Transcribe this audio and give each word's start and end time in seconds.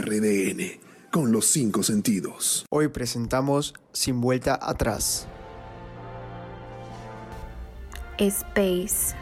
RDN, 0.00 0.80
con 1.10 1.32
los 1.32 1.46
cinco 1.46 1.82
sentidos. 1.82 2.64
Hoy 2.70 2.88
presentamos 2.88 3.74
Sin 3.92 4.20
Vuelta 4.20 4.58
Atrás. 4.60 5.28
Space. 8.18 9.14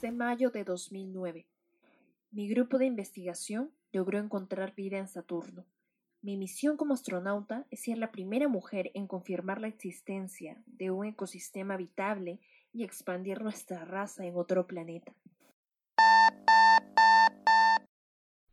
de 0.00 0.12
mayo 0.12 0.50
de 0.50 0.64
2009. 0.64 1.46
Mi 2.30 2.48
grupo 2.48 2.78
de 2.78 2.86
investigación 2.86 3.72
logró 3.92 4.18
encontrar 4.18 4.74
vida 4.74 4.98
en 4.98 5.08
Saturno. 5.08 5.66
Mi 6.22 6.36
misión 6.36 6.76
como 6.76 6.92
astronauta 6.92 7.64
es 7.70 7.84
ser 7.84 7.96
la 7.96 8.12
primera 8.12 8.46
mujer 8.46 8.90
en 8.92 9.06
confirmar 9.06 9.58
la 9.58 9.68
existencia 9.68 10.62
de 10.66 10.90
un 10.90 11.06
ecosistema 11.06 11.74
habitable 11.74 12.40
y 12.74 12.84
expandir 12.84 13.40
nuestra 13.40 13.86
raza 13.86 14.26
en 14.26 14.36
otro 14.36 14.66
planeta. 14.66 15.14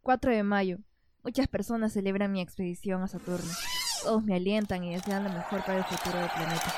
4 0.01 0.31
de 0.31 0.43
mayo. 0.43 0.77
Muchas 1.25 1.49
personas 1.49 1.91
celebran 1.91 2.31
mi 2.31 2.39
expedición 2.39 3.03
a 3.03 3.07
Saturno. 3.07 3.51
Todos 4.01 4.23
me 4.23 4.35
alientan 4.35 4.85
y 4.85 4.93
desean 4.93 5.25
lo 5.25 5.29
mejor 5.29 5.59
para 5.65 5.79
el 5.79 5.83
futuro 5.83 6.19
del 6.19 6.29
planeta. 6.29 6.73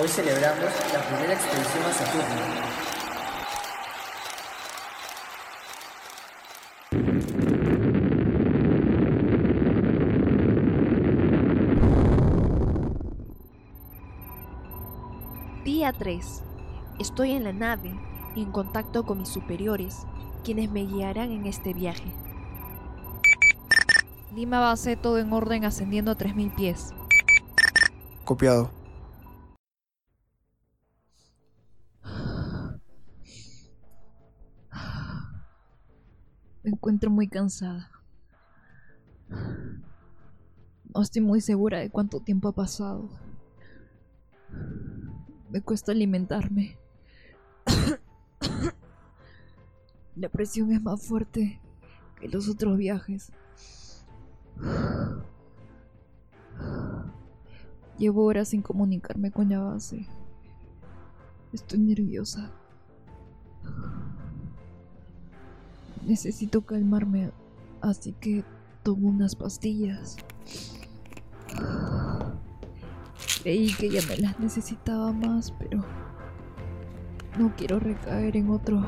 Hoy 0.00 0.08
celebramos 0.08 0.64
la 0.94 1.02
primera 1.02 1.34
expedición 1.34 1.84
a 1.84 1.92
Saturno. 1.92 2.87
Día 15.68 15.92
3. 15.92 16.42
Estoy 16.98 17.32
en 17.32 17.44
la 17.44 17.52
nave 17.52 17.92
en 18.34 18.50
contacto 18.52 19.04
con 19.04 19.18
mis 19.18 19.28
superiores, 19.28 20.06
quienes 20.42 20.70
me 20.70 20.86
guiarán 20.86 21.30
en 21.30 21.44
este 21.44 21.74
viaje. 21.74 22.10
Lima 24.34 24.60
base 24.60 24.96
todo 24.96 25.18
en 25.18 25.30
orden 25.30 25.66
ascendiendo 25.66 26.10
a 26.10 26.14
3000 26.14 26.54
pies. 26.54 26.94
Copiado. 28.24 28.70
Me 36.62 36.70
encuentro 36.70 37.10
muy 37.10 37.28
cansada. 37.28 37.90
No 40.94 41.02
estoy 41.02 41.20
muy 41.20 41.42
segura 41.42 41.80
de 41.80 41.90
cuánto 41.90 42.20
tiempo 42.20 42.48
ha 42.48 42.52
pasado. 42.52 43.27
Me 45.50 45.62
cuesta 45.62 45.92
alimentarme. 45.92 46.76
La 50.16 50.28
presión 50.28 50.72
es 50.72 50.82
más 50.82 51.00
fuerte 51.02 51.60
que 52.20 52.28
los 52.28 52.48
otros 52.48 52.76
viajes. 52.76 53.32
Llevo 57.98 58.24
horas 58.24 58.48
sin 58.48 58.62
comunicarme 58.62 59.30
con 59.30 59.48
la 59.48 59.60
base. 59.60 60.06
Estoy 61.52 61.78
nerviosa. 61.80 62.50
Necesito 66.06 66.62
calmarme, 66.62 67.32
así 67.80 68.12
que 68.12 68.44
tomo 68.82 69.08
unas 69.08 69.34
pastillas. 69.34 70.16
Creí 73.42 73.72
que 73.72 73.88
ya 73.88 74.00
me 74.08 74.16
las 74.16 74.38
necesitaba 74.40 75.12
más, 75.12 75.52
pero 75.52 75.84
no 77.38 77.52
quiero 77.56 77.78
recaer 77.78 78.36
en 78.36 78.50
otro 78.50 78.84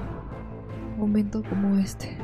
momento 0.98 1.42
como 1.48 1.78
este. 1.78 2.18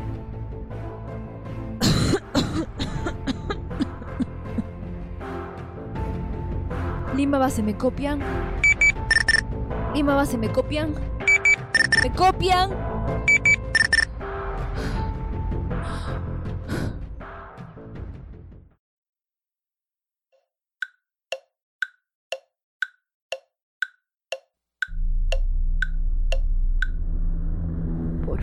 Lima 7.17 7.39
base, 7.39 7.63
¿me 7.63 7.77
copian? 7.77 8.21
Lima 9.95 10.15
base, 10.15 10.37
¿me 10.37 10.51
copian? 10.51 10.95
¿Me 12.03 12.13
copian? 12.13 12.71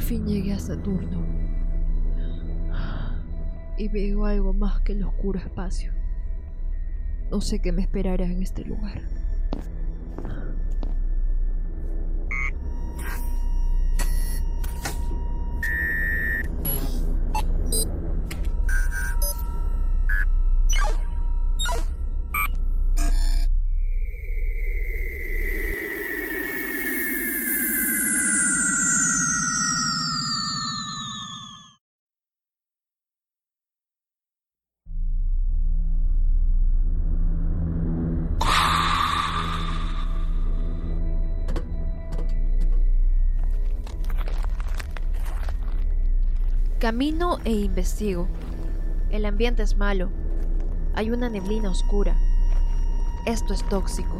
Fin 0.04 0.28
llegué 0.28 0.52
a 0.52 0.60
Saturno 0.60 1.26
y 3.78 3.88
veo 3.88 4.26
algo 4.26 4.54
más 4.54 4.82
que 4.82 4.92
el 4.92 5.04
oscuro 5.04 5.40
espacio. 5.40 5.94
No 7.32 7.40
sé 7.40 7.60
qué 7.60 7.72
me 7.72 7.82
esperará 7.82 8.26
en 8.26 8.44
este 8.44 8.66
lugar. 8.66 9.02
Camino 46.84 47.40
e 47.46 47.52
investigo. 47.52 48.28
El 49.10 49.26
ambiente 49.26 49.64
es 49.64 49.78
malo. 49.78 50.10
Hay 50.94 51.12
una 51.12 51.30
neblina 51.30 51.70
oscura. 51.70 52.14
Esto 53.26 53.54
es 53.54 53.64
tóxico. 53.70 54.20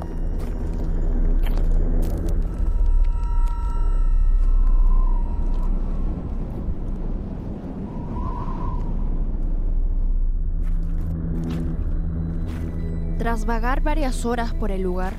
Tras 13.18 13.46
vagar 13.46 13.82
varias 13.82 14.26
horas 14.26 14.54
por 14.54 14.72
el 14.72 14.84
lugar, 14.84 15.14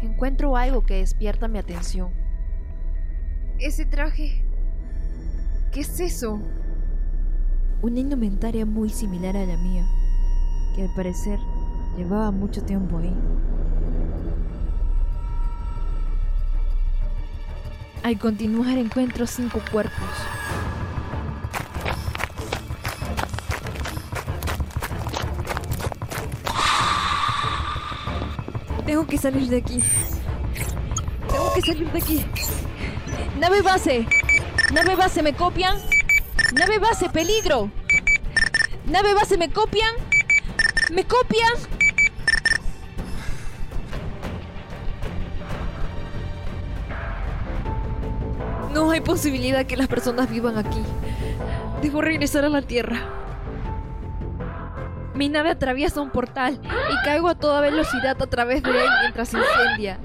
encuentro 0.00 0.56
algo 0.56 0.86
que 0.86 0.94
despierta 0.94 1.46
mi 1.46 1.58
atención. 1.58 2.08
Ese 3.58 3.84
traje... 3.84 4.42
¿Qué 5.72 5.80
es 5.80 6.00
eso? 6.00 6.40
Una 7.82 8.00
indumentaria 8.00 8.64
muy 8.66 8.88
similar 8.88 9.36
a 9.36 9.46
la 9.46 9.56
mía, 9.56 9.86
que 10.74 10.82
al 10.82 10.94
parecer 10.94 11.38
llevaba 11.96 12.30
mucho 12.30 12.62
tiempo 12.62 12.98
ahí. 12.98 13.14
Al 18.02 18.18
continuar 18.18 18.78
encuentro 18.78 19.26
cinco 19.26 19.60
cuerpos. 19.70 20.08
Tengo 28.86 29.04
que 29.06 29.18
salir 29.18 29.48
de 29.48 29.56
aquí. 29.56 29.82
Tengo 31.28 31.52
que 31.54 31.60
salir 31.60 31.90
de 31.90 31.98
aquí. 31.98 32.24
Nave 33.40 33.60
base. 33.60 34.06
Nave 34.72 34.94
base, 34.94 35.22
¿me 35.22 35.34
copian? 35.34 35.76
Nave 36.54 36.78
base, 36.78 37.10
peligro. 37.10 37.70
Nave 38.86 39.14
base, 39.14 39.36
¿me 39.36 39.50
copian? 39.50 39.92
¿Me 40.92 41.04
copian? 41.04 41.52
No 48.72 48.90
hay 48.90 49.00
posibilidad 49.00 49.66
que 49.66 49.76
las 49.76 49.88
personas 49.88 50.30
vivan 50.30 50.56
aquí. 50.56 50.82
Debo 51.82 52.00
regresar 52.00 52.44
a 52.44 52.48
la 52.48 52.62
Tierra. 52.62 52.98
Mi 55.14 55.30
nave 55.30 55.50
atraviesa 55.50 56.00
un 56.00 56.10
portal 56.10 56.60
y 56.62 57.04
caigo 57.04 57.28
a 57.28 57.34
toda 57.34 57.60
velocidad 57.62 58.20
a 58.22 58.26
través 58.26 58.62
de 58.62 58.70
él 58.70 58.90
mientras 59.00 59.30
se 59.30 59.38
incendia. 59.38 59.98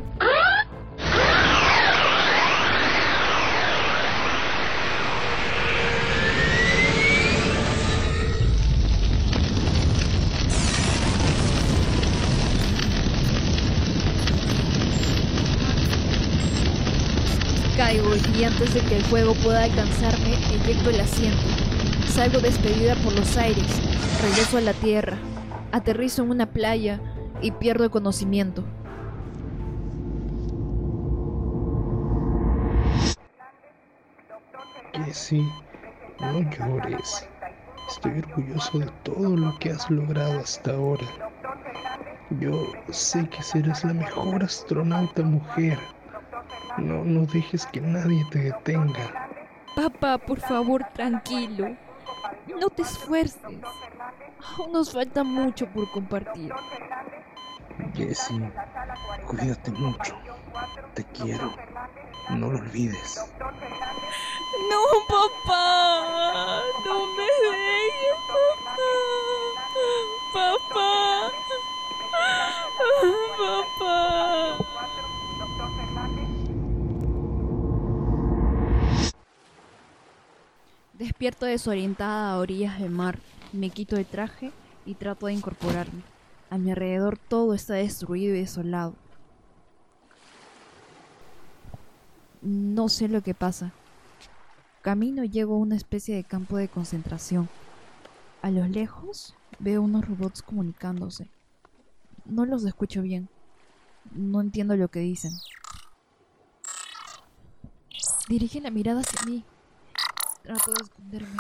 Y 17.94 18.46
antes 18.46 18.74
de 18.74 18.80
que 18.86 18.96
el 18.96 19.04
fuego 19.04 19.34
pueda 19.44 19.66
alcanzarme, 19.66 20.34
eyecto 20.54 20.92
el 20.92 21.02
asiento. 21.02 21.42
Salgo 22.08 22.40
despedida 22.40 22.96
por 22.96 23.14
los 23.14 23.36
aires, 23.36 23.68
regreso 24.22 24.58
a 24.58 24.62
la 24.62 24.72
tierra, 24.72 25.18
aterrizo 25.74 26.24
en 26.24 26.32
una 26.32 26.46
playa 26.46 27.02
y 27.42 27.52
pierdo 27.52 27.84
el 27.84 27.90
conocimiento. 27.90 28.64
Jessie, 34.94 35.46
no 36.22 36.50
llores. 36.50 37.28
Estoy 37.90 38.20
orgulloso 38.20 38.80
de 38.80 38.90
todo 39.04 39.36
lo 39.36 39.60
que 39.60 39.72
has 39.72 39.90
logrado 39.92 40.40
hasta 40.40 40.72
ahora. 40.72 41.08
Yo 42.40 42.68
sé 42.90 43.28
que 43.28 43.44
serás 43.44 43.84
la 43.84 43.94
mejor 43.94 44.46
astronauta 44.46 45.24
mujer. 45.24 45.78
No, 46.78 47.04
no 47.04 47.26
dejes 47.26 47.66
que 47.68 47.82
nadie 47.82 48.26
te 48.32 48.40
detenga. 48.40 49.30
Papá, 49.76 50.18
por 50.18 50.40
favor, 50.40 50.86
tranquilo. 50.94 51.76
No 52.60 52.70
te 52.70 52.82
esfuerces. 52.82 53.42
Aún 54.58 54.72
nos 54.74 54.92
falta 54.94 55.24
mucho 55.24 55.68
por 55.68 55.90
compartir. 55.92 56.52
Jessie, 57.94 58.52
cuídate 59.28 59.72
mucho. 59.72 60.16
Te 60.94 61.04
quiero. 61.06 61.54
No 62.30 62.52
lo 62.52 62.60
olvides. 62.60 63.26
No, 64.70 64.82
papá. 65.08 66.62
No 66.86 67.06
me 67.16 67.24
dejes, 67.24 68.18
papá. 68.28 68.92
Papá. 70.34 70.91
Despierto 81.22 81.46
desorientada 81.46 82.34
a 82.34 82.40
orillas 82.40 82.80
del 82.80 82.90
mar. 82.90 83.20
Me 83.54 83.70
quito 83.70 83.96
el 83.96 84.08
traje 84.08 84.52
y 84.88 84.96
trato 84.96 85.28
de 85.28 85.34
incorporarme. 85.34 86.02
A 86.50 86.58
mi 86.58 86.72
alrededor 86.72 87.20
todo 87.20 87.54
está 87.54 87.76
destruido 87.76 88.34
y 88.34 88.40
desolado. 88.40 88.96
No 92.42 92.90
sé 92.90 93.08
lo 93.08 93.22
que 93.22 93.36
pasa. 93.36 93.72
Camino 94.82 95.24
y 95.24 95.30
llego 95.30 95.54
a 95.54 95.60
una 95.60 95.76
especie 95.76 96.16
de 96.16 96.24
campo 96.24 96.58
de 96.58 96.70
concentración. 96.70 97.50
A 98.42 98.50
lo 98.50 98.66
lejos 98.66 99.36
veo 99.60 99.84
unos 99.84 100.08
robots 100.08 100.42
comunicándose. 100.42 101.28
No 102.26 102.48
los 102.48 102.66
escucho 102.66 103.04
bien. 103.04 103.30
No 104.12 104.42
entiendo 104.42 104.76
lo 104.76 104.88
que 104.88 105.02
dicen. 105.02 105.34
Dirigen 108.28 108.64
la 108.64 108.72
mirada 108.72 109.02
hacia 109.02 109.22
mí. 109.30 109.46
Trato 110.44 110.72
de 110.72 110.84
esconderme. 110.84 111.38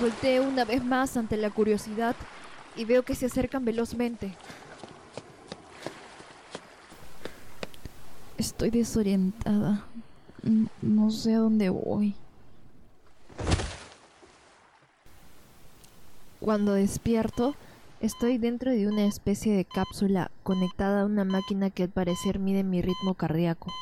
Volteo 0.00 0.42
una 0.44 0.64
vez 0.64 0.84
más 0.84 1.16
ante 1.16 1.36
la 1.36 1.50
curiosidad 1.50 2.16
y 2.76 2.84
veo 2.84 3.02
que 3.04 3.14
se 3.14 3.26
acercan 3.26 3.64
velozmente. 3.64 4.34
Estoy 8.38 8.70
desorientada. 8.70 9.84
No 10.82 11.10
sé 11.10 11.34
a 11.34 11.38
dónde 11.38 11.68
voy. 11.70 12.14
Cuando 16.40 16.74
despierto, 16.74 17.54
estoy 18.00 18.36
dentro 18.36 18.70
de 18.70 18.86
una 18.86 19.06
especie 19.06 19.54
de 19.54 19.64
cápsula 19.64 20.30
conectada 20.42 21.02
a 21.02 21.06
una 21.06 21.24
máquina 21.24 21.70
que 21.70 21.84
al 21.84 21.88
parecer 21.88 22.38
mide 22.38 22.64
mi 22.64 22.82
ritmo 22.82 23.14
cardíaco. 23.14 23.72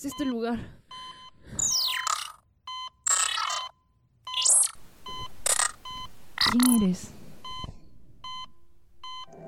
Es 0.00 0.06
este 0.06 0.24
lugar? 0.24 0.58
¿Quién 6.50 6.82
eres? 6.82 7.12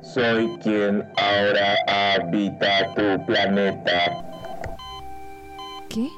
Soy 0.03 0.59
quien 0.63 1.11
ahora 1.17 2.15
habita 2.15 2.95
tu 2.95 3.25
planeta. 3.25 4.29
¿Qué? 5.89 6.11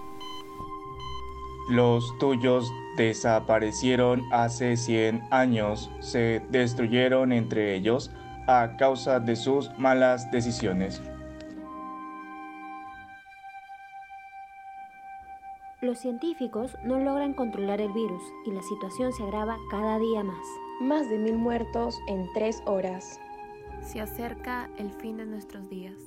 Los 1.71 2.05
tuyos 2.19 2.69
desaparecieron 2.97 4.21
hace 4.33 4.77
100 4.77 5.23
años, 5.31 5.91
se 6.01 6.43
destruyeron 6.51 7.31
entre 7.31 7.77
ellos 7.77 8.11
a 8.49 8.77
causa 8.79 9.21
de 9.21 9.37
sus 9.37 9.71
malas 9.79 10.29
decisiones. 10.33 11.01
Los 15.85 15.99
científicos 15.99 16.79
no 16.83 16.99
logran 16.99 17.35
controlar 17.35 17.79
el 17.83 17.93
virus 17.93 18.23
y 18.47 18.53
la 18.53 18.63
situación 18.63 19.13
se 19.13 19.23
agrava 19.23 19.59
cada 19.71 19.99
día 19.99 20.25
más. 20.25 20.47
Más 20.81 21.11
de 21.11 21.19
mil 21.19 21.37
muertos 21.37 22.01
en 22.09 22.27
tres 22.33 22.63
horas. 22.65 23.21
Se 23.83 24.01
acerca 24.01 24.71
el 24.79 24.91
fin 24.91 25.19
de 25.19 25.27
nuestros 25.27 25.69
días. 25.69 26.01